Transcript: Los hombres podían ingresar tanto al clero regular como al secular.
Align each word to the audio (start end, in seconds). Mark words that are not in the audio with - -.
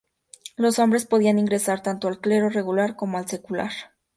Los 0.55 0.79
hombres 0.79 1.05
podían 1.05 1.37
ingresar 1.37 1.83
tanto 1.83 2.07
al 2.07 2.19
clero 2.19 2.49
regular 2.49 2.95
como 2.95 3.19
al 3.19 3.27
secular. 3.27 3.69